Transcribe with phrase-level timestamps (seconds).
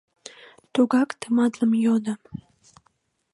[0.73, 2.13] Тугак тыматлын йодо: